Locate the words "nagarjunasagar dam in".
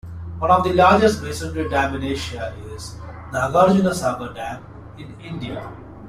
3.31-5.13